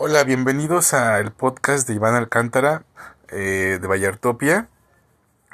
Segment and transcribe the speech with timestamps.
[0.00, 2.84] Hola, bienvenidos al podcast de Iván Alcántara
[3.30, 4.68] eh, de Vallartopia.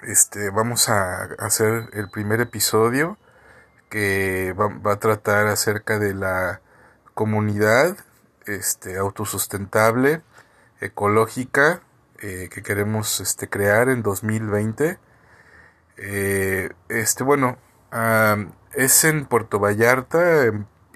[0.02, 3.16] Este, vamos a hacer el primer episodio
[3.88, 6.60] que va, a tratar acerca de la
[7.14, 7.96] comunidad
[8.44, 10.20] este, autosustentable,
[10.78, 11.80] ecológica,
[12.18, 14.98] eh, que queremos este, crear en 2020.
[15.96, 17.56] Eh, este, bueno,
[18.74, 20.44] es en Puerto Vallarta,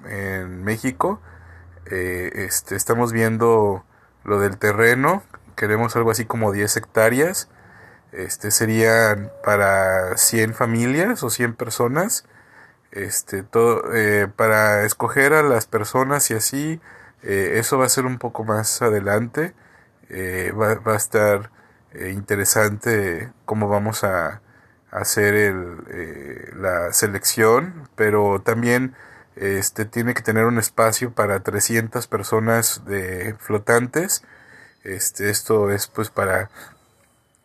[0.05, 1.23] en México
[1.91, 3.85] eh, este, estamos viendo
[4.25, 5.23] lo del terreno,
[5.57, 7.49] queremos algo así como 10 hectáreas,
[8.13, 12.27] este serían para 100 familias o 100 personas,
[12.91, 16.81] este, todo, eh, para escoger a las personas y así,
[17.23, 19.55] eh, eso va a ser un poco más adelante,
[20.11, 21.51] va, va, a estar
[22.11, 24.43] interesante cómo vamos a,
[24.91, 28.95] hacer el, la selección, pero también
[29.41, 34.23] este tiene que tener un espacio para 300 personas de flotantes.
[34.85, 36.51] Este, esto es pues para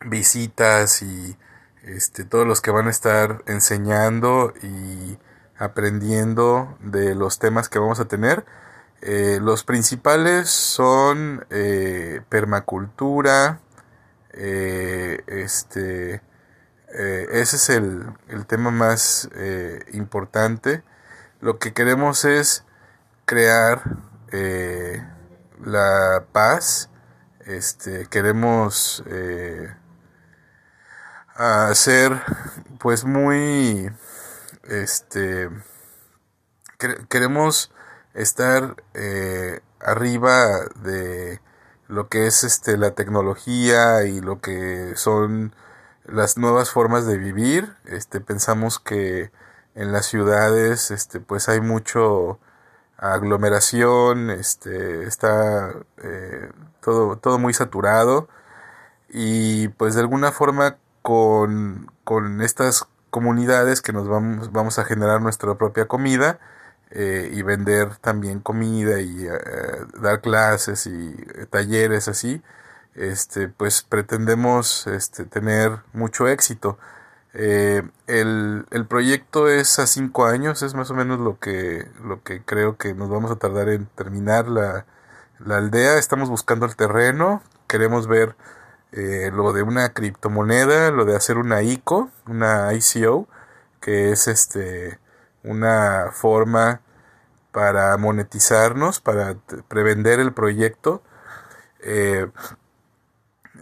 [0.04, 1.36] visitas y
[1.82, 5.18] este, todos los que van a estar enseñando y
[5.58, 8.44] aprendiendo de los temas que vamos a tener.
[9.02, 13.60] Eh, los principales son eh, permacultura,
[14.32, 16.22] eh, este,
[16.88, 19.28] ese es el, el tema más
[19.92, 20.82] importante
[21.44, 22.64] lo que queremos es
[23.26, 23.82] crear
[24.32, 25.06] eh,
[25.62, 26.88] la paz,
[27.44, 29.68] este, queremos eh,
[31.34, 32.18] hacer
[32.78, 33.90] pues muy,
[34.62, 35.50] este,
[37.10, 37.70] queremos
[38.14, 41.42] estar eh, arriba de
[41.88, 45.54] lo que es este la tecnología y lo que son
[46.06, 47.76] las nuevas formas de vivir.
[47.84, 49.30] Este pensamos que
[49.74, 52.38] en las ciudades este pues hay mucho
[52.98, 58.28] aglomeración este está eh, todo todo muy saturado.
[59.08, 65.20] Y pues de alguna forma con, con estas comunidades que nos vamos vamos a generar
[65.22, 66.40] nuestra propia comida
[66.90, 69.30] eh, y vender también comida y eh,
[70.00, 71.14] dar clases y
[71.50, 72.42] talleres así
[72.94, 76.78] este pues pretendemos este tener mucho éxito
[77.34, 82.22] eh, el, el, proyecto es a cinco años, es más o menos lo que, lo
[82.22, 84.86] que creo que nos vamos a tardar en terminar la,
[85.40, 85.98] la aldea.
[85.98, 88.36] Estamos buscando el terreno, queremos ver
[88.92, 93.26] eh, lo de una criptomoneda, lo de hacer una ICO, una ICO,
[93.80, 95.00] que es este
[95.42, 96.80] una forma
[97.52, 99.36] para monetizarnos, para
[99.68, 101.02] prevender el proyecto.
[101.80, 102.28] Eh,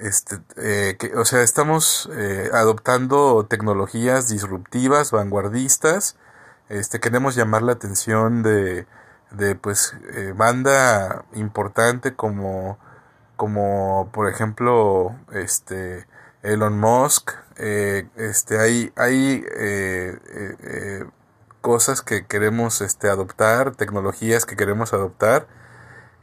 [0.03, 6.17] este, eh, que, o sea, estamos eh, adoptando tecnologías disruptivas, vanguardistas.
[6.69, 8.87] Este, queremos llamar la atención de,
[9.31, 12.79] de pues, eh, banda importante como,
[13.37, 16.07] como, por ejemplo, este,
[16.43, 17.31] Elon Musk.
[17.57, 19.45] este, hay, hay
[21.61, 25.47] cosas que queremos, este, adoptar, tecnologías que queremos adoptar.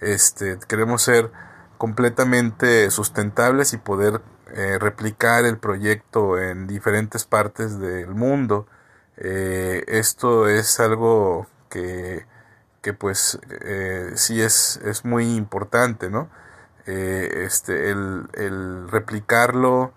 [0.01, 1.31] Este, queremos ser
[1.79, 4.22] completamente sustentables y poder
[4.53, 8.67] eh, replicar el proyecto en diferentes partes del mundo.
[9.17, 12.25] Eh, esto es algo que,
[12.81, 16.29] que pues eh, sí es, es muy importante, ¿no?
[16.85, 19.94] este, el, el replicarlo,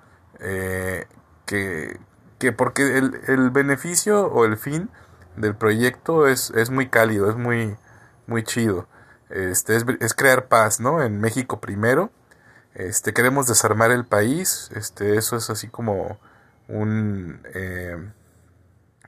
[1.46, 1.98] que,
[2.38, 4.90] que porque el, el beneficio o el fin
[5.36, 7.76] del proyecto es, es muy cálido, es muy,
[8.26, 8.86] muy chido.
[9.32, 11.02] Este, es, crear paz, ¿no?
[11.02, 12.10] En México primero.
[12.74, 14.70] Este, queremos desarmar el país.
[14.74, 16.18] Este, eso es así como
[16.68, 17.96] un, eh,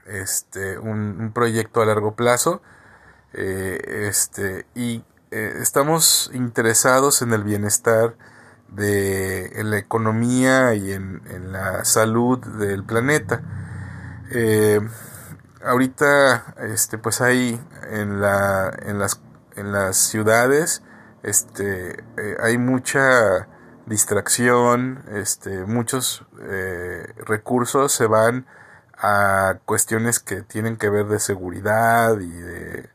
[0.06, 2.62] este, un, proyecto a largo plazo.
[3.34, 8.16] Eh, este, y eh, estamos interesados en el bienestar
[8.68, 13.42] de la economía y en, en, la salud del planeta.
[15.62, 17.60] ahorita, este, pues hay
[17.90, 19.20] en la, en las
[19.56, 20.82] en las ciudades
[21.22, 23.48] este eh, hay mucha
[23.86, 28.46] distracción este muchos eh, recursos se van
[28.96, 32.90] a cuestiones que tienen que ver de seguridad y de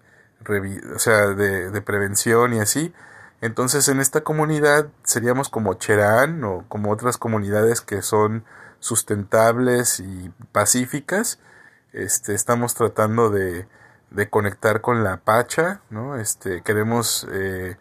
[0.96, 2.94] o sea de, de prevención y así.
[3.42, 8.44] Entonces en esta comunidad seríamos como Cherán o como otras comunidades que son
[8.80, 11.40] sustentables y pacíficas.
[11.94, 13.68] Este estamos tratando de
[14.12, 16.18] de conectar con la pacha, ¿no?
[16.18, 17.78] Este, queremos eh,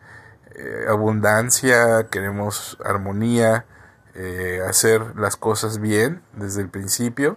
[0.55, 3.65] eh, abundancia, queremos armonía,
[4.15, 7.37] eh, hacer las cosas bien desde el principio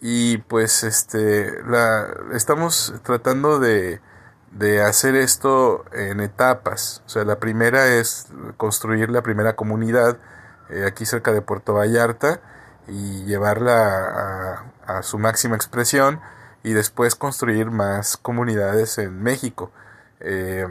[0.00, 4.00] y pues este la estamos tratando de,
[4.50, 7.02] de hacer esto en etapas.
[7.06, 10.18] O sea, la primera es construir la primera comunidad
[10.86, 12.40] aquí cerca de Puerto Vallarta
[12.88, 16.20] y llevarla a, su máxima expresión
[16.62, 19.70] y después construir más comunidades en México.
[20.20, 20.66] Eh,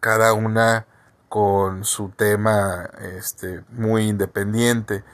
[0.00, 0.86] cada una
[1.28, 5.04] con su tema este, muy independiente.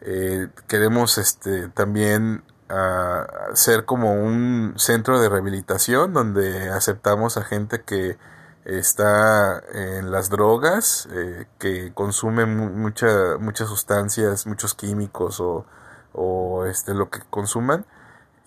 [0.00, 7.82] Eh, queremos este, también ah, ser como un centro de rehabilitación donde aceptamos a gente
[7.82, 8.18] que
[8.64, 15.66] está en las drogas, eh, que consume mucha, muchas sustancias, muchos químicos o,
[16.12, 17.84] o este, lo que consuman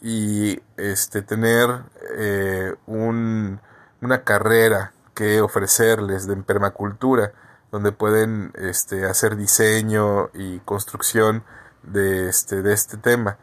[0.01, 1.83] y este, tener
[2.15, 3.59] eh, un,
[4.01, 7.31] una carrera que ofrecerles de permacultura,
[7.71, 11.43] donde pueden este, hacer diseño y construcción
[11.83, 13.37] de este, de este tema.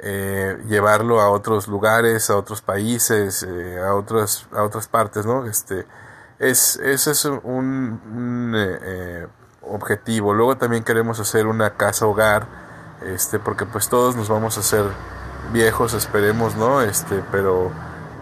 [0.00, 5.44] Eh, llevarlo a otros lugares, a otros países, eh, a otras a otras partes, ¿no?
[5.46, 5.86] Este
[6.38, 9.26] es ese es un, eh,
[9.62, 10.34] objetivo.
[10.34, 12.46] Luego también queremos hacer una casa hogar,
[13.02, 14.84] este, porque pues todos nos vamos a hacer
[15.52, 16.82] viejos, esperemos, ¿no?
[16.82, 17.70] Este, pero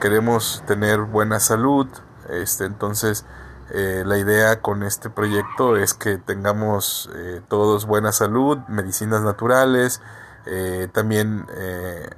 [0.00, 1.86] queremos tener buena salud,
[2.28, 3.24] este, entonces,
[3.70, 10.00] eh, la idea con este proyecto es que tengamos eh, todos buena salud, medicinas naturales,
[10.46, 11.46] eh, también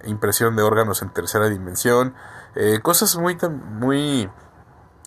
[0.04, 2.14] impresión de órganos en tercera dimensión,
[2.82, 3.38] cosas muy,
[3.78, 4.28] muy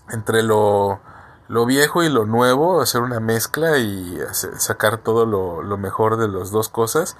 [0.09, 0.99] entre lo,
[1.47, 6.29] lo, viejo y lo nuevo, hacer una mezcla y sacar todo lo, lo, mejor de
[6.29, 7.15] las dos cosas.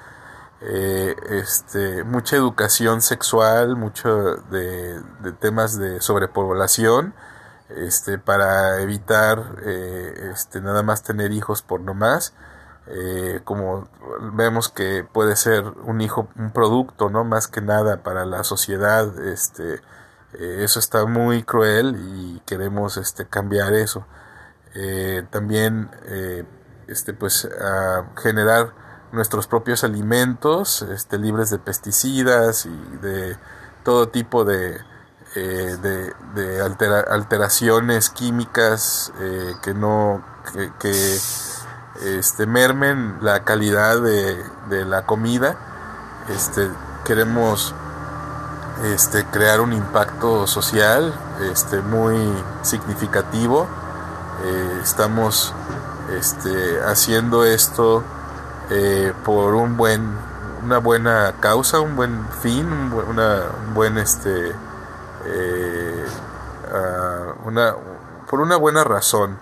[0.62, 5.02] Este, mucha educación sexual, mucho de,
[5.40, 7.13] temas de sobrepoblación,
[7.69, 12.34] este, para evitar eh, este, nada más tener hijos por no más.
[12.88, 13.88] Eh, como
[14.34, 19.07] vemos que puede ser un hijo un producto no más que nada para la sociedad
[19.24, 19.75] este
[20.34, 24.07] eh, eso está muy cruel y queremos este cambiar eso
[25.30, 25.92] también
[26.88, 27.48] este pues
[28.18, 28.74] generar
[29.12, 33.38] nuestros propios alimentos este libres de pesticidas y de
[33.84, 34.80] todo tipo de
[35.34, 36.62] eh, de,
[37.10, 40.22] alteraciones químicas eh, que no
[40.80, 41.18] que,
[42.06, 45.56] este, mermen la calidad de, de, la comida.
[46.28, 46.69] Este
[47.06, 47.74] queremos
[48.84, 51.14] este crear un impacto social
[51.54, 52.18] este muy
[52.62, 53.68] significativo.
[54.44, 55.54] Eh, estamos
[56.14, 58.04] este haciendo esto
[59.25, 60.15] por un buen
[60.63, 64.53] una buena causa un buen fin un, una, un buen este
[65.25, 66.06] eh,
[67.45, 67.75] una,
[68.29, 69.38] por una buena razón.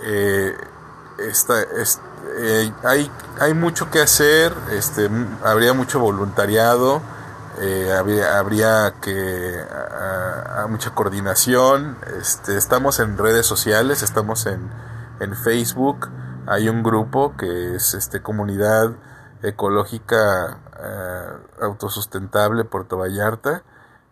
[0.00, 0.56] Eh,
[2.38, 3.10] eh, hay,
[3.40, 5.08] hay mucho que hacer, este,
[5.42, 7.00] habría mucho voluntariado,
[7.96, 11.96] habría, habría, que a, mucha coordinación.
[12.20, 14.70] Este, estamos en redes sociales, estamos en,
[15.20, 16.08] en Facebook,
[16.46, 18.92] hay un grupo que es este comunidad
[19.42, 20.60] ecológica
[21.60, 23.62] autosustentable Puerto Vallarta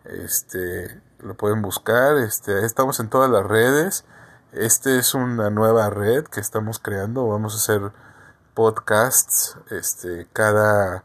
[0.05, 2.17] este, lo pueden buscar.
[2.17, 4.05] Este, estamos en todas las redes.
[4.51, 7.27] Este es una nueva red que estamos creando.
[7.27, 7.91] Vamos a hacer
[8.53, 11.03] podcasts este, cada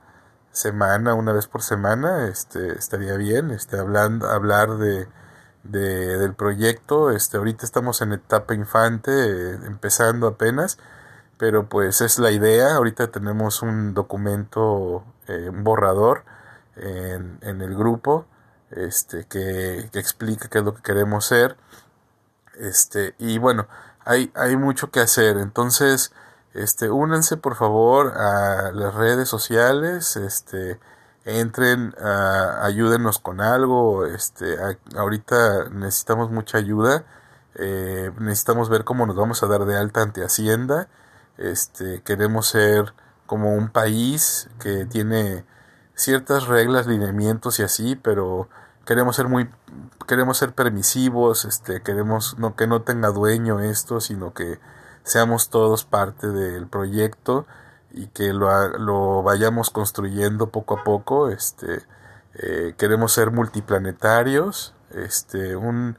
[0.52, 2.28] semana, una vez por semana.
[2.28, 3.50] Este, estaría bien.
[3.50, 5.08] Este, hablando, hablar de,
[5.64, 7.10] de, del proyecto.
[7.10, 10.78] Este, ahorita estamos en etapa infante, eh, empezando apenas.
[11.38, 12.74] Pero pues es la idea.
[12.74, 16.24] Ahorita tenemos un documento, eh, un borrador
[16.76, 18.26] en, en el grupo
[18.70, 21.56] este, que, que, explica qué es lo que queremos ser.
[22.58, 23.68] Este, y bueno,
[24.04, 25.38] hay, hay mucho que hacer.
[25.38, 26.12] Entonces,
[26.54, 30.80] este, únanse por favor a las redes sociales, este,
[31.24, 31.94] entren,
[32.62, 34.56] ayúdenos con algo, este,
[34.96, 37.04] ahorita necesitamos mucha ayuda,
[37.54, 40.88] eh, necesitamos ver cómo nos vamos a dar de alta ante Hacienda,
[41.38, 42.94] este, queremos ser
[43.26, 45.44] como un país que tiene
[45.94, 48.48] ciertas reglas, lineamientos y así, pero
[48.84, 49.48] queremos ser muy
[50.06, 54.58] queremos ser permisivos, este queremos no que no tenga dueño esto, sino que
[55.02, 57.46] seamos todos parte del proyecto
[57.90, 61.82] y que lo, lo vayamos construyendo poco a poco, este
[62.34, 65.96] eh, queremos ser multiplanetarios, este un,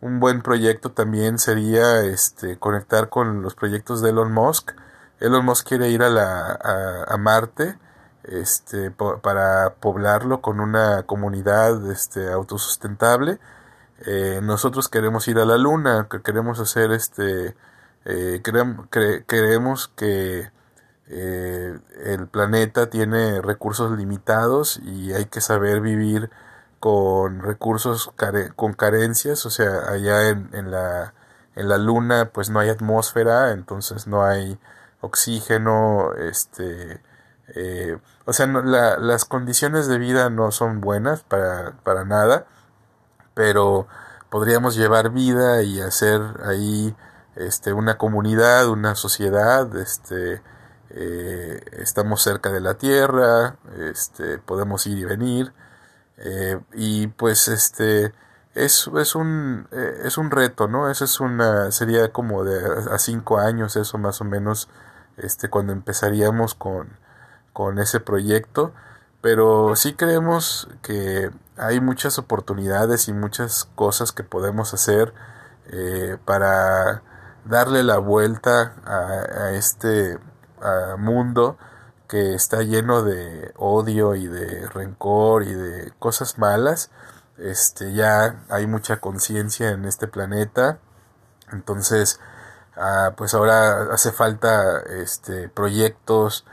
[0.00, 4.72] un buen proyecto también sería este conectar con los proyectos de Elon Musk.
[5.22, 7.78] Elon Musk quiere ir a la a, Marte
[8.24, 13.38] este, para poblarlo con una comunidad este, autosustentable.
[14.06, 17.54] Eh, nosotros queremos ir a la luna, que queremos hacer este,
[18.04, 20.50] eh, creemos que
[21.06, 26.30] eh, el planeta tiene recursos limitados y hay que saber vivir
[26.80, 28.12] con recursos
[28.56, 31.14] con carencias, o sea, allá en, la,
[31.54, 34.58] en la luna pues no hay atmósfera, entonces no hay
[35.02, 37.02] oxígeno, este,
[37.54, 42.46] eh, o sea, las condiciones de vida no son buenas para, para nada,
[43.34, 43.86] pero
[44.30, 46.94] podríamos llevar vida y hacer ahí
[47.36, 50.40] este, una comunidad, una sociedad, este,
[50.90, 53.56] eh, estamos cerca de la tierra,
[53.90, 55.52] este, podemos ir y venir,
[56.18, 58.14] eh, y pues este
[58.54, 62.60] es, es un es un reto no eso es una sería como de
[62.92, 64.68] a cinco años eso más o menos
[65.16, 66.96] este cuando empezaríamos con
[67.52, 68.72] con ese proyecto
[69.20, 75.12] pero sí creemos que hay muchas oportunidades y muchas cosas que podemos hacer
[75.70, 77.02] eh, para
[77.44, 80.18] darle la vuelta a, a este
[80.98, 81.56] mundo
[82.12, 86.90] que está lleno de odio y de rencor y de cosas malas.
[87.38, 90.78] Este, ya hay mucha conciencia en este planeta.
[91.52, 92.20] Entonces,
[92.76, 96.44] ah, pues ahora hace falta este, proyectos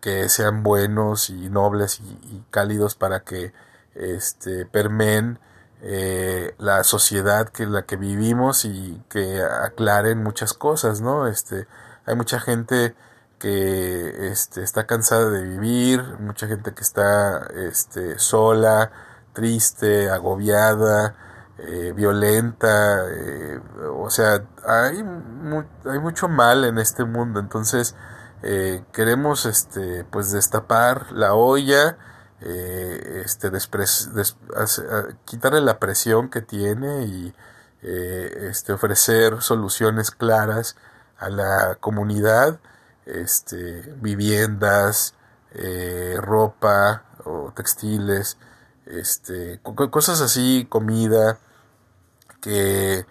[0.00, 3.52] que sean buenos y nobles y, cálidos para que
[3.94, 5.38] este, permeen
[5.82, 11.26] eh, la sociedad que la que vivimos y que aclaren muchas cosas, ¿no?
[11.26, 11.66] Este,
[12.06, 12.94] hay mucha gente
[13.38, 18.90] que este, está cansada de vivir, mucha gente que está este, sola,
[19.32, 21.14] triste, agobiada,
[21.58, 23.60] eh, violenta, eh,
[23.92, 25.04] o sea, hay,
[25.84, 27.94] hay mucho mal en este mundo, entonces
[28.42, 31.98] eh, queremos este, pues destapar la olla,
[32.40, 33.50] este,
[35.24, 37.34] quitarle la presión que tiene y
[37.82, 40.76] este, ofrecer soluciones claras
[41.18, 42.60] a la comunidad
[43.08, 45.14] este, viviendas,
[45.52, 48.36] eh, ropa o textiles,
[48.86, 49.60] este,
[49.90, 51.38] cosas así, comida,
[52.40, 53.06] que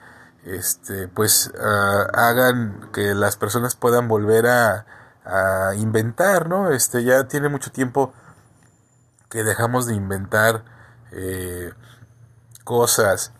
[0.46, 4.86] este, pues ah, hagan que las personas puedan volver a,
[5.26, 6.72] a, inventar, ¿no?
[6.72, 8.14] Este, ya tiene mucho tiempo
[9.30, 10.64] que dejamos de inventar
[11.12, 11.74] eh,
[12.64, 13.34] cosas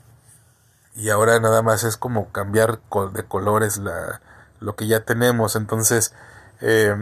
[0.96, 2.80] y ahora nada más es como cambiar
[3.14, 4.22] de colores la,
[4.60, 6.14] lo que ya tenemos, entonces
[6.62, 6.96] eh,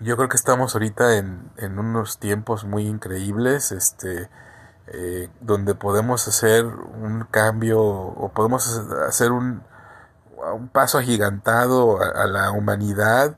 [0.00, 4.28] yo creo que estamos ahorita en, en unos tiempos muy increíbles, este,
[4.88, 8.66] eh, donde podemos hacer un cambio o podemos
[9.08, 9.62] hacer un,
[10.54, 13.36] un paso agigantado a, la humanidad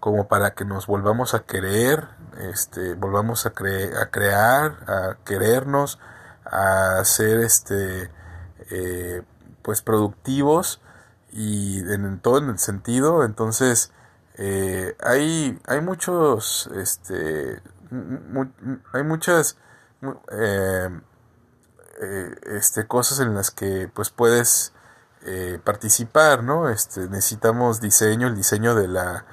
[0.00, 5.98] como para que nos volvamos a querer, este, volvamos a, a crear, a querernos,
[6.44, 8.10] a ser este,
[8.70, 9.22] eh,
[9.62, 10.80] pues productivos
[11.32, 13.24] y en, todo en el sentido.
[13.24, 13.92] Entonces
[14.34, 17.62] eh, hay hay muchos este
[18.92, 19.56] hay muchas
[20.02, 21.00] eh,
[22.00, 24.72] eh, este cosas en las que pues puedes
[25.64, 29.24] participar no este necesitamos diseño el diseño de la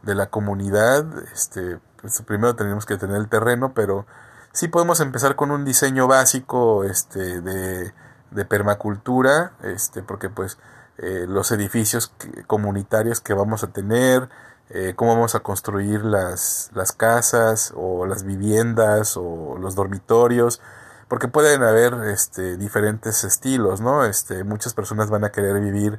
[0.00, 4.06] de la comunidad este pues, primero tenemos que tener el terreno pero
[4.52, 7.92] sí podemos empezar con un diseño básico este de,
[8.30, 10.56] de permacultura este porque pues
[10.98, 12.12] eh, los edificios
[12.46, 14.28] comunitarios que vamos a tener,
[14.72, 20.60] eh, cómo vamos a construir las, las casas o las viviendas o los dormitorios,
[21.08, 24.04] porque pueden haber este, diferentes estilos, ¿no?
[24.04, 25.98] Este, muchas personas van a querer vivir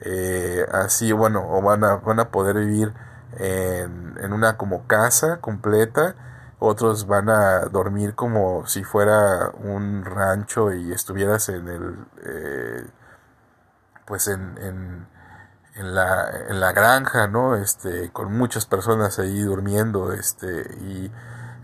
[0.00, 2.92] eh, así, bueno, o van a, van a poder vivir
[3.38, 6.14] en, en una como casa completa,
[6.60, 12.06] otros van a dormir como si fuera un rancho y estuvieras en el
[14.04, 15.06] pues en, en,
[15.76, 17.56] en, la, en la granja, ¿no?
[17.56, 21.10] Este, con muchas personas ahí durmiendo, este, y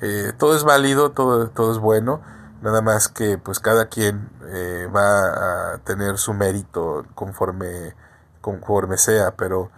[0.01, 2.23] eh, todo es válido, todo, todo es bueno,
[2.63, 7.95] nada más que pues cada quien eh, va a tener su mérito conforme,
[8.41, 9.71] conforme sea, pero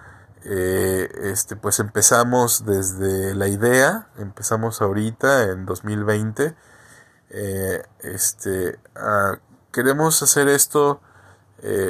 [0.44, 6.54] eh, este, pues empezamos desde la idea, empezamos ahorita en 2020,
[8.00, 8.78] este,
[9.72, 11.00] queremos hacer esto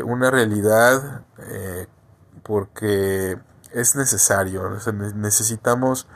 [0.05, 1.25] una realidad
[2.43, 3.39] porque
[3.73, 4.69] es necesario,
[5.15, 6.07] necesitamos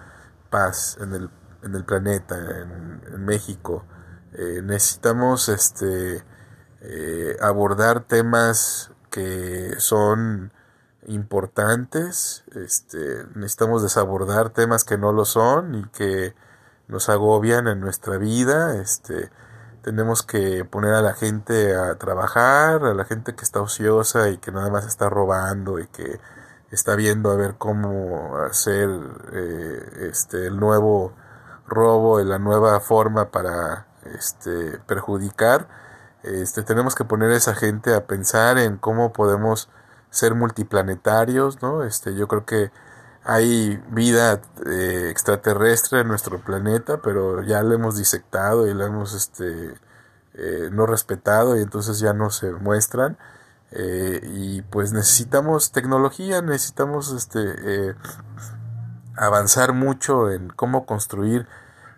[0.50, 1.30] paz en el,
[1.62, 3.84] en el planeta, en, México,
[4.34, 6.22] eh, necesitamos este,
[7.40, 10.52] abordar temas que son
[11.06, 16.34] importantes, este, necesitamos desabordar temas que no lo son y que
[16.88, 19.30] nos agobian en nuestra vida, este,
[19.86, 24.38] tenemos que poner a la gente a trabajar, a la gente que está ociosa y
[24.38, 26.18] que nada más está robando y que
[26.72, 28.90] está viendo a ver cómo hacer
[29.32, 31.12] eh, este el nuevo
[31.68, 35.68] robo, la nueva forma para este, perjudicar,
[36.24, 39.68] este, tenemos que poner a esa gente a pensar en cómo podemos
[40.10, 41.84] ser multiplanetarios, ¿no?
[41.84, 42.72] Este, yo creo que
[43.26, 49.14] hay vida eh, extraterrestre en nuestro planeta, pero ya la hemos disectado y la hemos
[49.14, 49.74] este,
[50.34, 53.18] eh, no respetado y entonces ya no se muestran.
[53.72, 57.96] Eh, y pues necesitamos tecnología, necesitamos este,
[59.16, 61.48] avanzar mucho en cómo construir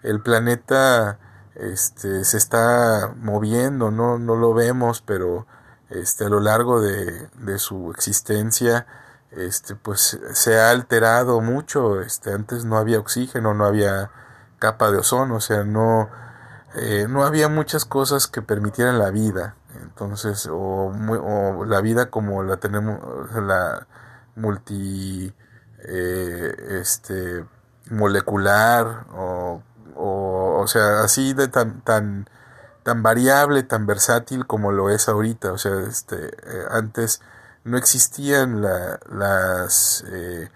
[0.03, 1.19] el planeta.
[1.57, 5.47] Este, se está moviendo, no, no lo vemos, pero
[5.91, 8.87] este, a lo largo de, de su existencia
[9.31, 14.11] este pues se ha alterado mucho este antes no había oxígeno no había
[14.59, 16.09] capa de ozono o sea no
[16.75, 19.57] eh, no había muchas cosas que permitieran la vida.
[19.83, 20.93] Entonces o,
[21.67, 23.01] la vida como la tenemos
[23.35, 23.87] la
[24.37, 25.35] multi
[25.85, 27.45] eh, este
[27.91, 29.63] molecular o,
[29.97, 32.29] o, o sea así de tan tan
[32.83, 35.53] tan variable tan versátil como lo es ahorita.
[35.53, 37.23] O sea este eh, antes
[37.69, 40.51] no existían las, eh,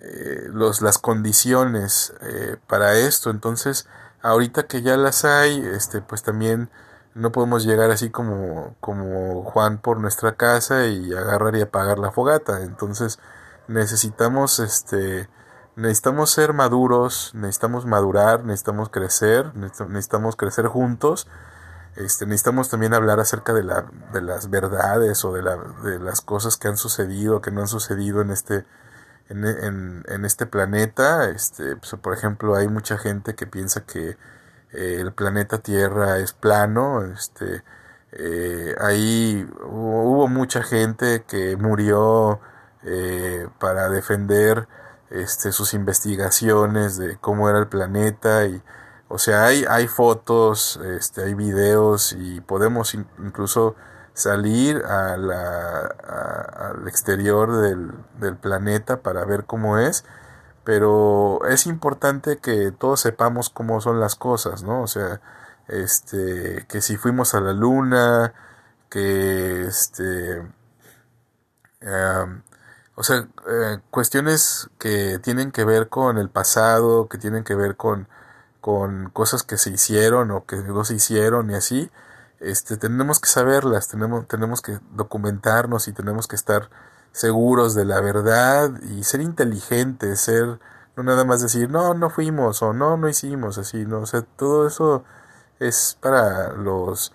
[0.00, 3.30] eh, los, las condiciones eh, para esto.
[3.30, 3.88] Entonces,
[4.22, 6.70] ahorita que ya las hay, este, pues también
[7.14, 12.12] no podemos llegar así como, como Juan por nuestra casa y agarrar y apagar la
[12.12, 12.62] fogata.
[12.62, 13.18] Entonces,
[13.66, 15.28] necesitamos, este,
[15.76, 21.26] necesitamos ser maduros, necesitamos madurar, necesitamos crecer, necesitamos crecer juntos
[21.96, 26.20] este, necesitamos también hablar acerca de, la, de las verdades o de, la, de las
[26.20, 28.64] cosas que han sucedido, que no han sucedido en este,
[29.28, 31.28] en, en, este planeta.
[31.28, 34.16] Este, pues, por ejemplo, hay mucha gente que piensa que
[34.72, 37.04] eh, el planeta Tierra es plano.
[37.04, 37.62] Este,
[38.12, 42.40] eh, ahí hubo, mucha gente que murió
[42.84, 44.68] eh, para defender
[45.10, 48.62] este, sus investigaciones de cómo era el planeta y
[49.12, 53.76] o sea, hay, hay fotos, este, hay videos y podemos incluso
[54.14, 60.04] salir a al exterior del, planeta para ver cómo es,
[60.64, 64.82] pero es importante que todos sepamos cómo son las cosas, ¿no?
[64.82, 65.20] O sea,
[65.68, 68.32] este, que si fuimos a la luna,
[68.90, 70.40] que este,
[72.94, 77.76] o sea, eh, cuestiones que tienen que ver con el pasado, que tienen que ver
[77.76, 78.08] con
[78.62, 81.90] con cosas que se hicieron o que no se hicieron y así,
[82.38, 86.70] este, tenemos que saberlas, tenemos, tenemos que documentarnos y tenemos que estar
[87.10, 90.60] seguros de la verdad y ser inteligentes, ser,
[90.96, 94.22] no nada más decir, no, no fuimos o no, no hicimos, así, no, o sea,
[94.22, 95.02] todo eso
[95.58, 97.12] es para los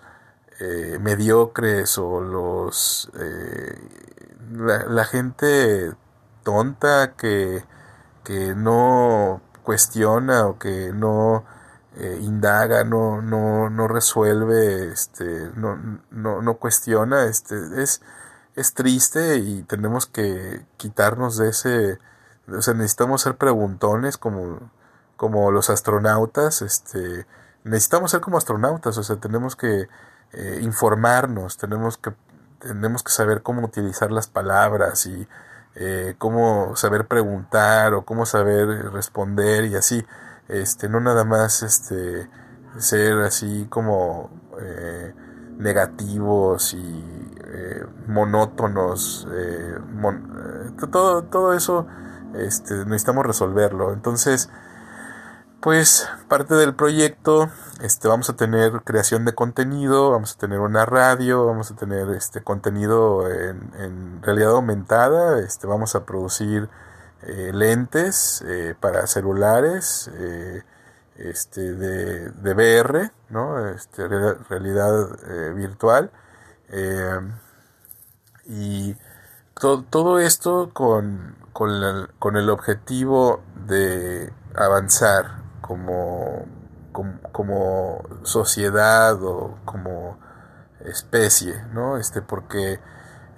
[0.60, 3.78] eh, mediocres o los, eh,
[4.52, 5.94] la, la, gente
[6.42, 7.64] tonta que,
[8.22, 11.44] que no cuestiona o que no
[11.96, 18.00] eh, indaga, no, no, no resuelve, este, no, no, no cuestiona, este, es,
[18.56, 21.98] es triste y tenemos que quitarnos de ese,
[22.50, 24.70] o sea, necesitamos ser preguntones como,
[25.18, 27.26] como los astronautas, este,
[27.64, 29.86] necesitamos ser como astronautas, o sea, tenemos que
[30.32, 32.14] eh, informarnos, tenemos que,
[32.60, 35.28] tenemos que saber cómo utilizar las palabras y
[35.78, 40.04] eh, cómo saber preguntar o cómo saber responder y así,
[40.48, 42.28] este, no nada más este,
[42.78, 45.14] ser así como eh,
[45.58, 49.28] negativos y eh, monótonos,
[50.90, 51.86] todo, todo eso
[52.34, 53.92] este, necesitamos resolverlo.
[53.92, 54.50] Entonces,
[55.60, 60.86] pues parte del proyecto este vamos a tener creación de contenido vamos a tener una
[60.86, 66.68] radio vamos a tener este contenido en, realidad aumentada este vamos a producir
[67.22, 70.62] eh, lentes eh, para celulares eh,
[71.16, 76.12] este de, de VR no este realidad virtual.
[78.46, 78.96] Y
[79.58, 86.46] todo esto con, con, con el objetivo de avanzar como,
[87.32, 90.18] como, sociedad o como
[90.80, 91.98] especie, ¿no?
[91.98, 92.80] Este, porque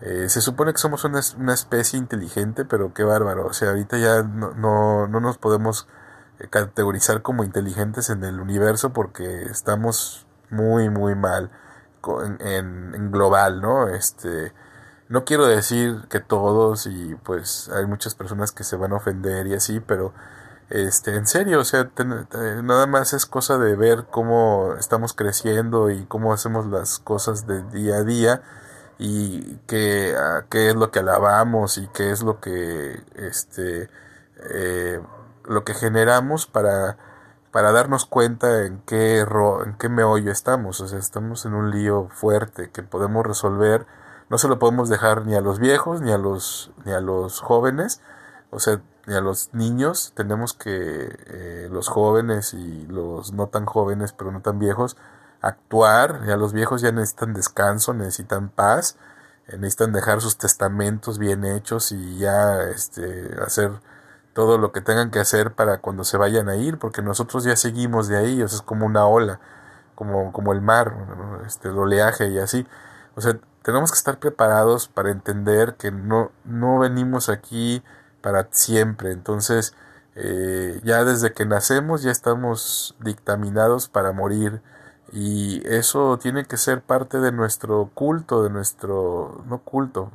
[0.03, 3.47] eh, se supone que somos una, una, especie inteligente, pero qué bárbaro.
[3.47, 5.89] O sea, ahorita ya no, no, no nos podemos
[6.39, 11.51] eh, categorizar como inteligentes en el universo porque estamos muy, muy mal
[12.41, 13.89] en, en, global, ¿no?
[13.89, 14.53] Este,
[15.09, 19.49] no quiero decir que todos y pues hay muchas personas que se van a ofender
[19.49, 20.15] y así, pero
[20.71, 21.91] este, en serio, o sea,
[22.63, 27.63] nada más es cosa de ver cómo estamos creciendo y cómo hacemos las cosas de
[27.65, 28.43] día a día
[28.99, 30.15] y qué,
[30.49, 33.91] qué es lo que alabamos y qué es lo que, este,
[34.51, 35.01] eh,
[35.45, 36.97] lo que generamos para
[37.51, 40.81] para darnos cuenta en qué, en qué meollo estamos.
[40.81, 43.87] O sea, estamos en un lío fuerte que podemos resolver.
[44.29, 47.41] No se lo podemos dejar ni a los viejos, ni a los, ni a los
[47.41, 48.01] jóvenes,
[48.51, 50.13] o sea, ni a los niños.
[50.15, 54.97] Tenemos que eh, los jóvenes y los no tan jóvenes, pero no tan viejos,
[55.41, 56.25] actuar.
[56.27, 58.97] Ya los viejos ya necesitan descanso, necesitan paz,
[59.49, 63.73] eh, necesitan dejar sus testamentos bien hechos y ya este, hacer
[64.33, 67.57] todo lo que tengan que hacer para cuando se vayan a ir, porque nosotros ya
[67.57, 69.41] seguimos de ahí, o sea, es como una ola,
[69.97, 70.95] como, como el mar,
[71.47, 72.67] este, el oleaje y así.
[73.17, 77.83] O sea, tenemos que estar preparados para entender que no, no venimos aquí
[78.21, 79.13] para siempre.
[79.13, 79.75] Entonces,
[80.15, 84.63] eh, ya desde que nacemos ya estamos dictaminados para morir.
[85.13, 90.11] Y eso tiene que ser parte de nuestro culto, de nuestro, no culto,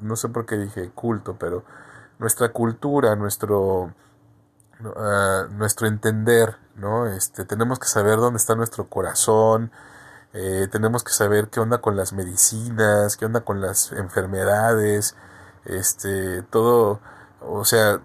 [0.00, 1.64] no, sé por qué dije culto, pero
[2.20, 3.92] nuestra cultura, nuestro,
[4.96, 7.06] ah, nuestro entender, ¿no?
[7.08, 9.72] Este, tenemos que saber dónde está nuestro corazón,
[10.32, 15.16] eh, tenemos que saber qué onda con las medicinas, qué onda con las enfermedades,
[15.66, 17.00] este, todo,
[17.40, 18.00] o sea,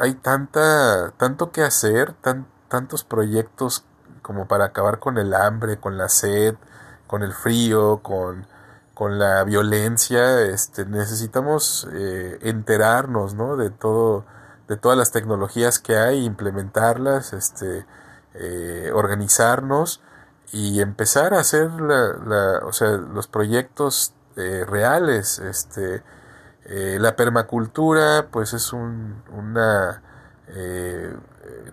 [0.00, 3.84] hay tanta, tanto que hacer, tan, tantos proyectos
[4.22, 6.56] como para acabar con el hambre, con la sed,
[7.06, 8.46] con el frío, con
[8.98, 13.56] con la violencia, este, necesitamos eh, enterarnos, ¿no?
[13.56, 14.24] De todo,
[14.66, 17.86] de todas las tecnologías que hay, implementarlas, este,
[18.34, 20.02] eh, organizarnos
[20.50, 26.02] y empezar a hacer la, o sea, los proyectos eh, reales, este,
[26.68, 30.02] la permacultura, pues es un, una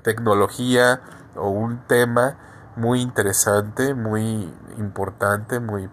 [0.04, 1.02] tecnología
[1.36, 2.38] o un tema
[2.76, 5.90] muy interesante, muy importante, muy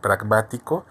[0.00, 0.84] pragmático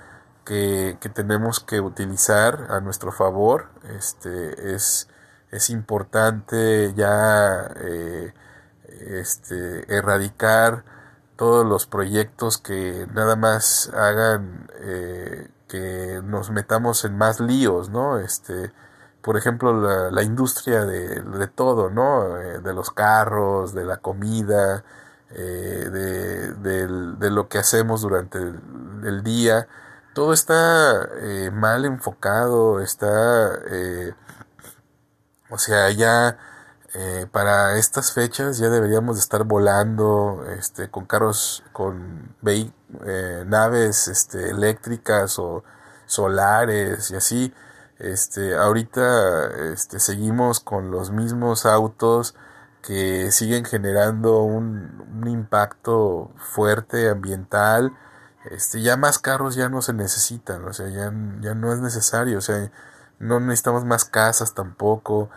[0.46, 3.68] que, tenemos que utilizar a nuestro favor.
[3.98, 5.10] Este, es,
[5.52, 8.34] es importante ya eh,
[9.08, 10.84] este, erradicar
[11.36, 18.20] todos los proyectos que nada más hagan eh, que nos metamos en más líos, ¿no?
[18.20, 18.72] Este,
[19.22, 22.38] por ejemplo, la, industria de, de, todo, ¿no?
[22.38, 24.84] Eh, de los carros, de la comida,
[25.32, 25.90] de,
[26.54, 28.62] de, lo que hacemos durante el,
[29.04, 29.68] el día,
[30.16, 34.14] todo está eh, mal enfocado, está, eh,
[35.50, 36.38] o sea, ya
[36.96, 42.36] eh, para estas fechas ya deberíamos de estar volando, este, con carros, con
[43.48, 45.64] naves, este, eléctricas o
[46.06, 47.54] solares y así.
[48.00, 52.36] Este, ahorita, este, seguimos con los mismos autos
[52.82, 57.94] que siguen generando un, un impacto fuerte ambiental
[58.52, 62.38] este, ya más carros ya no se necesitan, o sea, ya, ya no es necesario,
[62.38, 62.72] o sea,
[63.20, 65.30] no necesitamos más casas tampoco,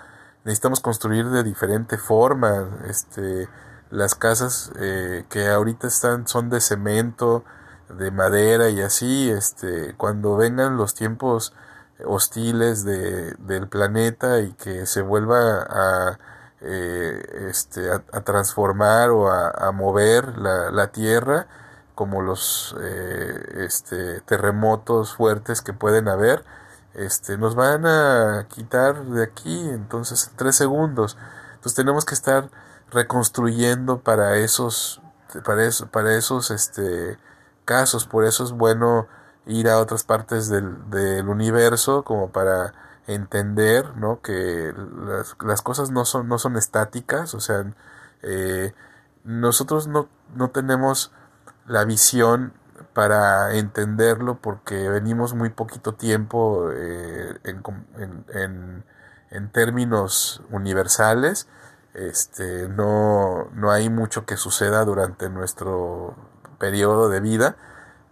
[0.48, 3.48] necesitamos construir de diferente forma, este,
[3.90, 7.44] las casas eh, que ahorita están son de cemento,
[7.90, 11.52] de madera y así, este, cuando vengan los tiempos
[12.02, 16.18] hostiles de, del planeta y que se vuelva a,
[16.62, 21.46] eh, este, a, transformar o a, mover la, la tierra,
[21.94, 26.42] como los eh, este, terremotos fuertes que pueden haber,
[26.94, 31.16] este, nos van a quitar de aquí, entonces en tres segundos.
[31.54, 32.50] Entonces tenemos que estar
[32.90, 35.00] reconstruyendo para esos,
[35.44, 37.18] para, eso, para esos este,
[37.64, 39.06] casos, por eso es bueno
[39.46, 42.74] ir a otras partes del, del universo como para
[43.06, 44.20] entender ¿no?
[44.20, 44.74] que
[45.06, 47.64] las, las, cosas no son, no son estáticas, o sea,
[48.22, 48.74] eh,
[49.24, 51.12] nosotros no, no tenemos
[51.66, 52.52] la visión
[52.98, 58.82] para entenderlo porque venimos muy poquito tiempo eh, en,
[59.52, 61.46] términos universales
[61.94, 66.16] este no, no hay mucho que suceda durante nuestro
[66.58, 67.54] periodo de vida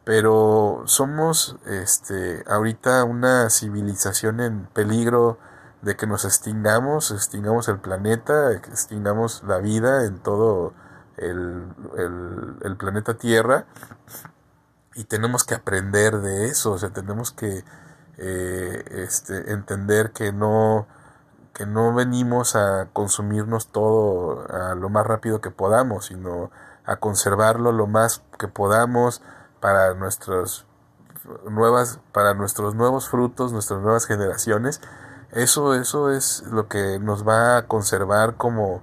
[0.05, 5.37] pero somos este ahorita una civilización en peligro
[5.83, 10.75] de que nos extingamos, extingamos el planeta, extingamos la vida en todo
[11.17, 11.65] el,
[12.63, 13.67] el, planeta Tierra
[14.97, 17.65] y tenemos que aprender de eso, o sea, tenemos que
[18.17, 20.87] eh, este, entender que no,
[21.53, 26.51] que no venimos a consumirnos todo a lo más rápido que podamos, sino
[26.87, 29.21] a conservarlo lo más que podamos
[29.61, 30.65] para nuestras
[31.51, 34.81] nuevas, para nuestros nuevos frutos, nuestras nuevas generaciones.
[35.33, 38.83] Eso, eso es lo que nos va a conservar como,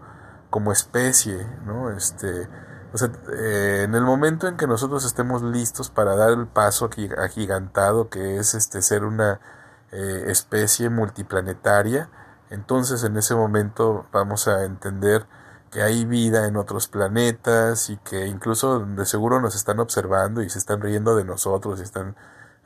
[0.51, 1.89] como especie, ¿no?
[1.89, 2.47] Este,
[2.93, 6.89] o sea, eh, en el momento en que nosotros estemos listos para dar el paso
[7.17, 9.39] agigantado que es este ser una
[9.91, 12.09] eh, especie multiplanetaria,
[12.51, 15.25] entonces en ese momento vamos a entender
[15.71, 20.49] que hay vida en otros planetas y que incluso de seguro nos están observando y
[20.51, 22.15] se están riendo de nosotros y están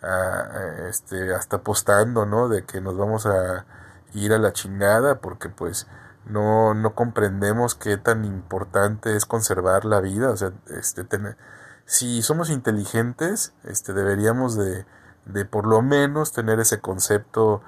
[0.03, 0.49] ah,
[0.89, 2.49] este, hasta apostando, ¿no?
[2.49, 3.65] De que nos vamos a
[4.13, 5.87] ir a la chingada porque pues
[6.29, 11.37] no, no comprendemos qué tan importante es conservar la vida, o sea, este, tener,
[11.85, 14.85] si somos inteligentes, este, deberíamos de,
[15.25, 17.61] de por lo menos tener ese concepto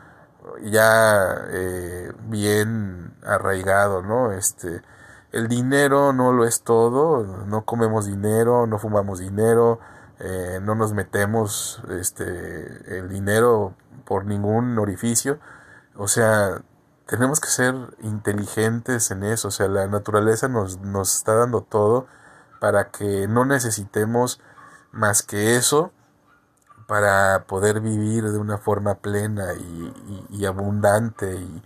[0.64, 4.32] ya eh, bien arraigado, ¿no?
[4.32, 4.82] Este,
[5.32, 9.80] el dinero no lo es todo, no comemos dinero, no fumamos dinero,
[10.20, 15.40] eh, no nos metemos este, el dinero por ningún orificio,
[15.96, 16.62] o sea,
[17.10, 22.06] tenemos que ser inteligentes en eso, o sea, la naturaleza nos, nos está dando todo
[22.62, 24.40] para que no necesitemos
[24.92, 25.92] más que eso
[26.88, 29.54] para poder vivir de una forma plena
[30.30, 31.64] y, abundante y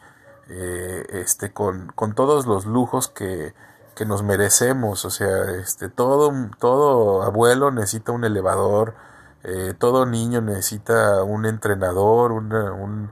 [0.50, 3.54] eh, este con, con, todos los lujos que,
[3.96, 8.96] que, nos merecemos o sea este todo todo abuelo necesita un elevador
[9.44, 13.12] eh, todo niño necesita un entrenador un,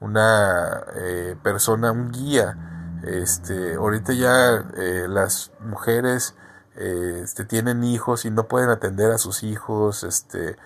[0.00, 2.56] una eh, persona, un guía.
[3.04, 6.34] Este, ahorita ya eh, las mujeres
[6.76, 10.56] eh, este, tienen hijos y no pueden atender a sus hijos, este,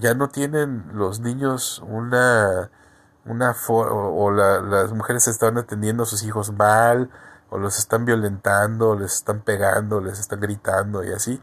[0.00, 2.70] ya no tienen los niños una,
[3.26, 7.10] una o, las mujeres están atendiendo a sus hijos mal,
[7.48, 11.40] o los están violentando, les están pegando, les están gritando y así.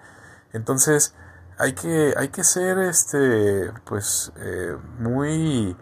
[0.51, 1.13] Entonces,
[1.57, 4.33] hay que, hay que ser este, pues,
[4.97, 5.77] muy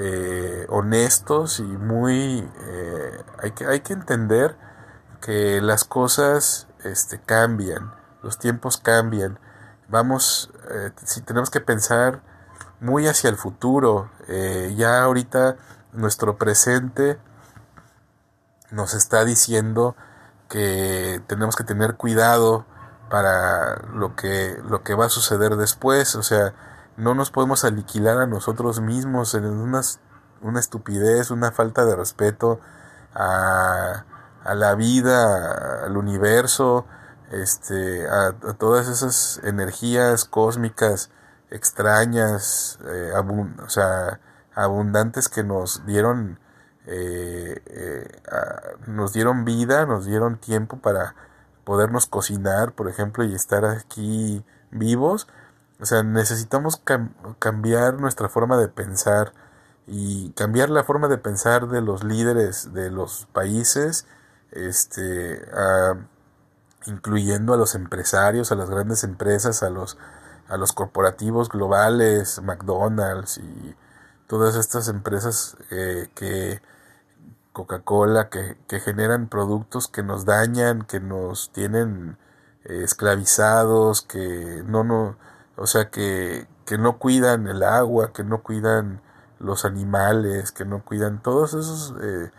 [0.00, 4.56] eh, honestos y muy eh, hay que hay que entender
[5.20, 9.40] que las cosas este cambian los tiempos cambian.
[9.88, 12.22] Vamos eh, si tenemos que pensar
[12.80, 14.10] muy hacia el futuro
[14.76, 15.56] ya ahorita
[15.92, 17.18] nuestro presente
[18.70, 19.96] nos está diciendo
[20.48, 22.66] que tenemos que tener cuidado
[23.10, 26.14] para lo que lo que va a suceder después.
[26.14, 26.54] O sea
[26.98, 29.80] no nos podemos aniquilar a nosotros mismos en una,
[30.42, 32.60] una estupidez, una falta de respeto
[33.14, 34.04] a,
[34.44, 36.86] a la vida, al universo,
[37.30, 41.10] este, a, todas esas energías cósmicas
[41.50, 44.20] extrañas, eh, o sea,
[44.54, 46.40] abundantes que nos dieron,
[46.86, 48.20] eh, eh,
[48.88, 51.14] nos dieron vida, nos dieron tiempo para
[51.64, 55.28] podernos cocinar, por ejemplo, y estar aquí vivos
[55.80, 56.80] o sea, necesitamos
[57.38, 59.32] cambiar nuestra forma de pensar
[59.86, 64.06] y cambiar la forma de pensar de los líderes de los países,
[64.50, 65.40] este,
[66.86, 69.96] incluyendo a los empresarios, a las grandes empresas, a los,
[70.48, 73.74] a los corporativos globales, McDonald's y
[74.26, 76.60] todas estas empresas eh, que
[77.52, 82.16] Coca-Cola, que, generan productos que nos dañan, que nos tienen
[82.64, 85.16] eh, esclavizados, que no, no,
[85.58, 89.00] o sea, que, que no cuidan el agua, que no cuidan
[89.40, 92.30] los animales, que no cuidan todos esos eh,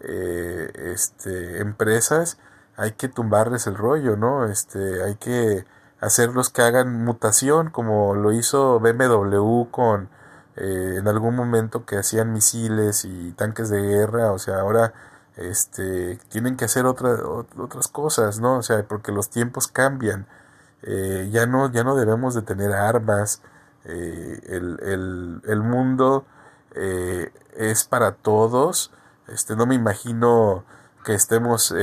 [0.00, 2.38] eh, este, empresas,
[2.76, 4.46] hay que tumbarles el rollo, ¿no?
[4.46, 5.64] Este, hay que
[6.00, 10.08] hacerlos que hagan mutación, como lo hizo BMW con
[10.56, 14.94] eh, en algún momento que hacían misiles y tanques de guerra, o sea, ahora
[15.36, 17.18] este, tienen que hacer otra,
[17.58, 18.58] otras cosas, ¿no?
[18.58, 20.26] O sea, porque los tiempos cambian.
[20.86, 23.42] Eh, ya, no, ya no debemos de tener armas,
[23.84, 26.24] eh, el, el, mundo
[26.76, 28.92] eh, es para todos,
[29.26, 30.64] este, no me imagino
[31.04, 31.74] que estemos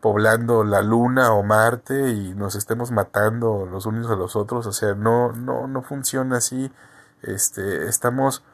[0.00, 4.72] poblando la luna o Marte y nos estemos matando los unos a los otros, o
[4.72, 6.70] sea, no, no, no funciona así,
[7.22, 8.44] este, estamos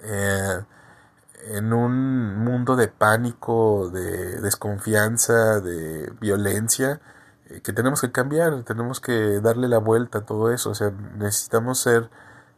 [0.00, 7.13] en un mundo de pánico, de desconfianza, de violencia, eh,
[7.62, 11.80] que tenemos que cambiar, tenemos que darle la vuelta a todo eso, o sea, necesitamos
[11.80, 12.10] ser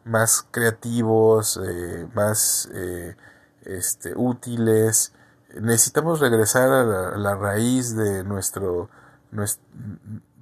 [0.05, 3.15] más creativos, eh, más eh,
[3.63, 5.13] este, útiles,
[5.59, 8.89] necesitamos regresar a la, raíz de nuestro,
[9.31, 9.63] nuestro,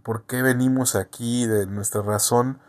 [0.04, 2.60] por qué venimos aquí, de nuestra razón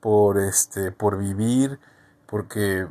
[0.00, 1.80] por este, por vivir,
[2.26, 2.86] porque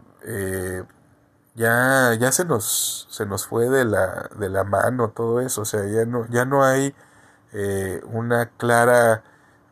[1.55, 5.65] ya, ya se nos, se nos fue de la, de la mano todo eso, o
[5.65, 6.95] sea, ya no, ya no hay
[7.53, 9.23] eh, una clara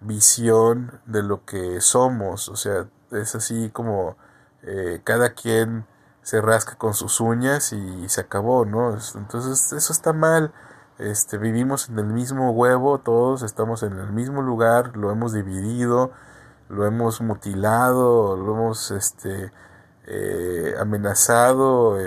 [0.02, 4.18] visión de lo que somos, o sea, es así como
[4.64, 5.86] eh, cada quien
[6.22, 8.96] se rasca con sus uñas y se acabó, ¿no?
[9.16, 10.54] Entonces eso está mal,
[11.00, 16.12] este, vivimos en el mismo huevo, todos estamos en el mismo lugar, lo hemos dividido,
[16.70, 19.52] lo hemos mutilado, lo hemos, este,
[20.08, 21.98] eh, amenazado,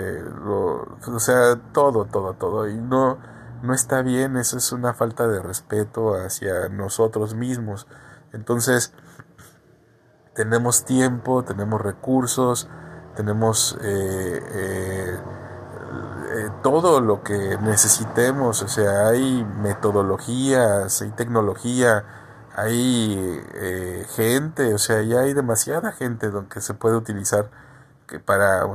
[1.07, 3.17] o sea, todo, todo, todo, y no,
[3.63, 7.87] no está bien, eso es una falta de respeto hacia nosotros mismos.
[8.33, 8.93] Entonces,
[10.33, 12.67] tenemos tiempo, tenemos recursos,
[13.15, 15.19] tenemos eh, eh,
[16.35, 22.03] eh, todo lo que necesitemos, o sea, hay metodologías, hay tecnología,
[22.55, 23.41] hay
[24.15, 27.49] gente, o sea, ya hay demasiada gente que se puede utilizar
[28.07, 28.65] que para,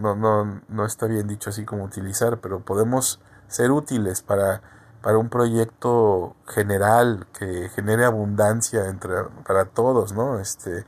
[0.00, 4.62] no, no, no está bien dicho así como utilizar, pero podemos ser útiles para,
[5.02, 10.40] para un proyecto general que genere abundancia entre, para todos, ¿no?
[10.40, 10.86] Este,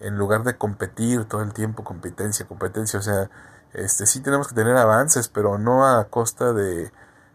[0.00, 3.30] en lugar de competir todo el tiempo, competencia, competencia, o sea,
[3.74, 6.90] este, sí tenemos que tener avances, pero no a costa de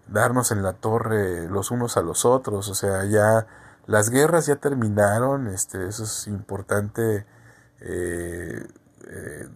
[0.08, 3.48] darnos en la torre los unos a los otros, o sea, ya
[3.88, 7.26] las guerras ya terminaron, este, eso es importante,
[7.82, 8.68] eh,
[9.08, 9.50] eh,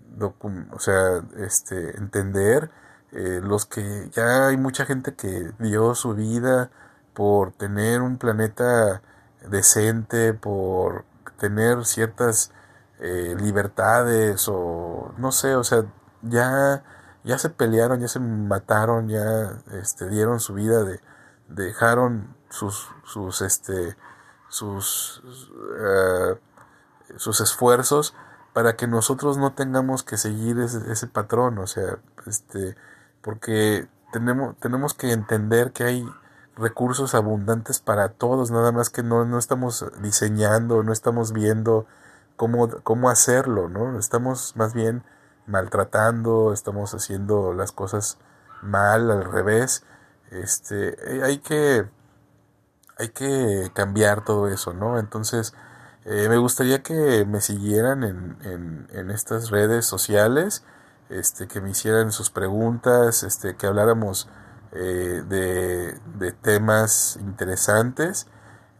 [0.71, 2.69] o sea, este, entender
[3.11, 6.69] eh, los que ya hay mucha gente que dio su vida
[7.13, 9.01] por tener un planeta
[9.49, 11.05] decente, por
[11.37, 12.51] tener ciertas
[12.99, 15.85] eh, libertades o no sé, o sea,
[16.21, 16.83] ya
[17.23, 20.99] ya se pelearon, ya se mataron, ya este dieron su vida de
[21.47, 23.97] dejaron sus sus este
[24.49, 26.37] sus uh,
[27.17, 28.13] sus esfuerzos
[28.53, 32.75] para que nosotros no tengamos que seguir ese patrón, o sea, este
[33.29, 36.03] porque tenemos, tenemos que entender que hay
[36.55, 41.85] recursos abundantes para todos, nada más que no, no estamos diseñando, no estamos viendo
[42.37, 43.99] cómo, cómo hacerlo, ¿no?
[43.99, 45.03] Estamos más bien
[45.45, 48.17] maltratando, estamos haciendo las cosas
[48.63, 49.83] mal, al revés.
[50.31, 51.85] Este, eh, hay que,
[52.97, 54.97] hay que cambiar todo eso, ¿no?
[54.97, 55.53] Entonces,
[56.05, 60.63] eh, me gustaría que me siguieran en, en, en estas redes sociales
[61.09, 64.29] este, que me hicieran sus preguntas, este, que habláramos
[64.71, 68.27] eh, de, temas interesantes.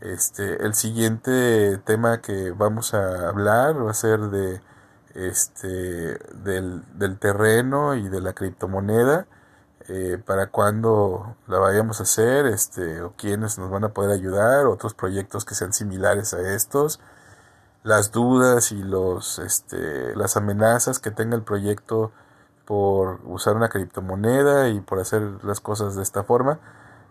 [0.01, 4.61] Este, el siguiente tema que vamos a hablar va a ser de
[5.15, 6.83] este del,
[7.19, 9.27] terreno y de la criptomoneda
[9.87, 14.67] eh, para cuando la vayamos a hacer este o quienes nos van a poder ayudar
[14.67, 17.01] otros proyectos que sean similares a estos
[17.83, 22.11] las dudas y los este, las amenazas que tenga el proyecto
[22.65, 26.59] por usar una criptomoneda y por hacer las cosas de esta forma.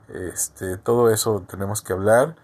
[0.09, 2.37] Este, todo eso tenemos que hablar.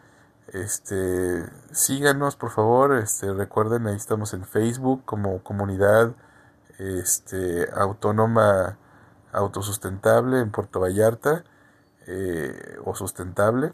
[0.49, 6.13] Este, síganos por favor, este, recuerden ahí estamos en Facebook como comunidad
[6.79, 8.79] este, autónoma
[9.33, 11.45] autosustentable en Puerto Vallarta
[12.07, 13.73] eh, o sustentable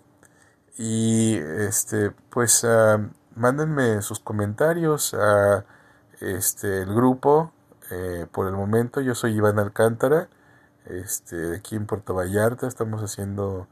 [0.78, 2.64] y este pues
[3.40, 5.64] mándenme sus comentarios a
[6.20, 7.52] este el grupo
[7.90, 9.00] eh, por el momento.
[9.00, 10.28] Yo soy Iván Alcántara
[10.84, 12.66] este aquí en Puerto Vallarta.
[12.66, 13.66] Estamos haciendo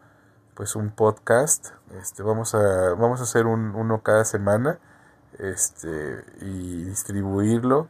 [0.54, 1.68] pues un podcast.
[2.00, 4.78] Este vamos a vamos a hacer un, uno cada semana
[5.38, 7.88] este y distribuirlo.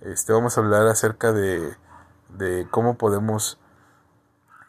[0.00, 1.76] Este vamos a hablar acerca de,
[2.30, 3.58] de cómo podemos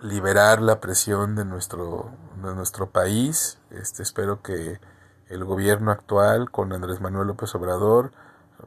[0.02, 2.12] liberar la presión de nuestro
[2.44, 3.60] de nuestro país.
[3.72, 4.80] Este espero que
[5.30, 8.12] el gobierno actual con Andrés Manuel López Obrador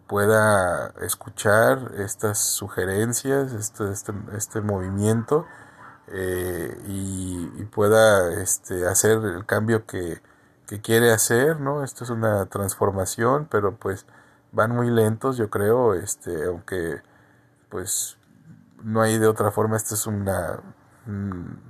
[0.07, 5.47] pueda escuchar estas sugerencias, este, este, este movimiento
[6.09, 10.21] eh, y, pueda este, hacer el cambio que,
[10.67, 11.85] que, quiere hacer, ¿no?
[11.85, 14.07] Esto es una transformación, pero pues
[14.53, 17.01] van muy lentos, yo creo, este, aunque
[17.71, 18.19] pues
[18.83, 20.61] no hay de otra forma, este es una
[21.07, 21.61] un,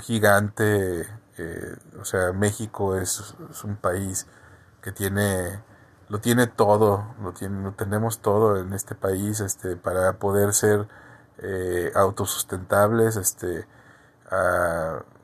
[0.00, 1.06] gigante,
[1.38, 4.26] eh, o sea, México es, un país
[4.82, 5.62] que tiene
[6.08, 10.86] lo tiene todo, lo, tiene, lo tenemos todo en este país este, para poder ser
[11.38, 13.66] eh, autosustentables, este,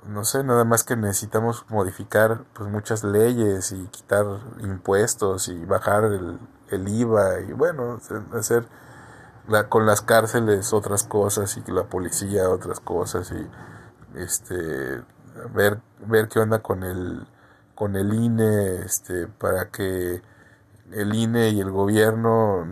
[0.07, 4.27] no sé, nada más que necesitamos modificar pues muchas leyes y quitar
[4.61, 6.38] impuestos y bajar el,
[6.70, 8.01] IVA y bueno,
[8.33, 8.64] hacer
[9.68, 15.03] con las cárceles otras cosas y la policía otras cosas y este
[15.55, 17.27] ver ver qué onda con el
[17.75, 20.23] con el INE este para que
[20.93, 22.67] el INE y el gobierno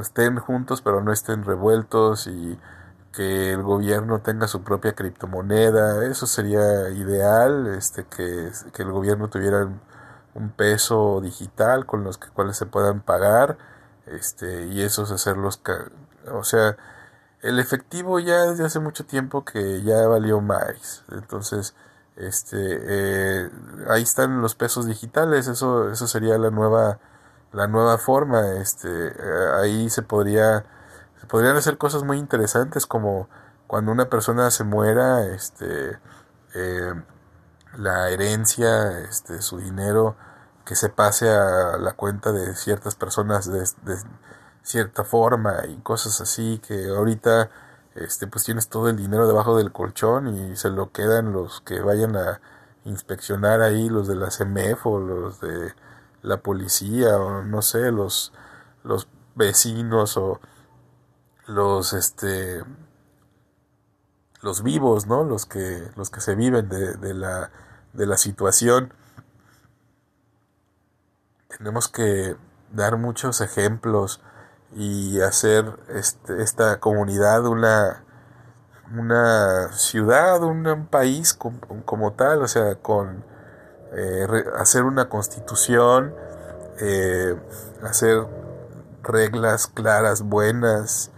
[0.00, 2.58] estén juntos pero no estén revueltos y
[3.14, 9.28] que el gobierno tenga su propia criptomoneda, eso sería ideal, este que, que el gobierno
[9.30, 9.68] tuviera
[10.34, 13.56] un peso digital con los que cuales se puedan pagar,
[14.06, 15.60] este y esos hacerlos
[16.32, 16.76] o sea,
[17.44, 21.74] el efectivo ya desde hace mucho tiempo que ya valió más, entonces
[22.16, 23.50] este eh,
[23.88, 26.98] ahí están los pesos digitales, eso eso sería la nueva
[27.52, 30.64] la nueva forma este eh, ahí se podría
[31.20, 33.28] se podrían hacer cosas muy interesantes como
[33.66, 35.98] cuando una persona se muera este
[36.54, 36.94] eh,
[37.78, 40.16] la herencia, este, su dinero,
[40.64, 43.64] que se pase a la cuenta de ciertas personas de,
[44.64, 47.50] cierta forma y cosas así que ahorita
[47.94, 51.80] este pues tienes todo el dinero debajo del colchón y se lo quedan los que
[51.80, 52.40] vayan a
[52.84, 55.72] inspeccionar ahí los de la CEMEF o los de
[56.22, 58.32] la policía o no sé los
[58.82, 59.06] los
[59.36, 60.40] vecinos o
[61.46, 62.64] los este
[64.40, 67.50] los vivos no los que los que se viven de, de la
[67.94, 68.92] de la situación.
[71.48, 72.36] Tenemos que
[72.72, 74.20] dar muchos ejemplos
[74.74, 78.04] y hacer este, esta comunidad una
[78.92, 83.24] una ciudad, un, país como, tal, o sea, con
[83.92, 86.14] eh, hacer una constitución,
[86.80, 87.36] eh,
[87.82, 88.26] hacer
[89.02, 91.10] reglas claras, buenas,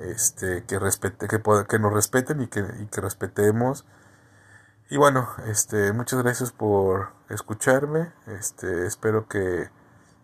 [0.00, 3.84] este, que respete, que, que nos respeten y que, y que respetemos.
[4.90, 8.12] Y bueno, este, muchas gracias por escucharme.
[8.26, 9.70] Este, espero que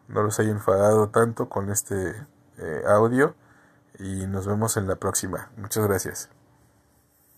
[0.08, 2.14] no los haya enfadado tanto con este
[2.58, 3.34] eh, audio
[3.98, 5.50] y nos vemos en la próxima.
[5.56, 6.33] Muchas gracias.